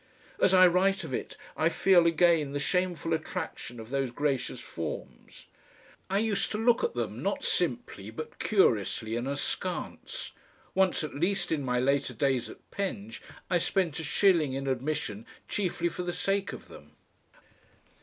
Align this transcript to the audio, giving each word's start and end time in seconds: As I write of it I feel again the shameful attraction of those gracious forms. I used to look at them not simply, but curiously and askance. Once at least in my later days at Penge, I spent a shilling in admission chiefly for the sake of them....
As 0.41 0.51
I 0.51 0.65
write 0.65 1.03
of 1.03 1.13
it 1.13 1.37
I 1.55 1.69
feel 1.69 2.07
again 2.07 2.53
the 2.53 2.59
shameful 2.59 3.13
attraction 3.13 3.79
of 3.79 3.91
those 3.91 4.09
gracious 4.09 4.59
forms. 4.59 5.45
I 6.09 6.17
used 6.17 6.49
to 6.53 6.57
look 6.57 6.83
at 6.83 6.95
them 6.95 7.21
not 7.21 7.43
simply, 7.43 8.09
but 8.09 8.39
curiously 8.39 9.15
and 9.15 9.27
askance. 9.27 10.31
Once 10.73 11.03
at 11.03 11.13
least 11.13 11.51
in 11.51 11.61
my 11.63 11.79
later 11.79 12.15
days 12.15 12.49
at 12.49 12.71
Penge, 12.71 13.21
I 13.47 13.59
spent 13.59 13.99
a 13.99 14.03
shilling 14.03 14.53
in 14.53 14.65
admission 14.65 15.23
chiefly 15.47 15.87
for 15.87 16.01
the 16.01 16.13
sake 16.13 16.51
of 16.51 16.67
them.... 16.67 16.93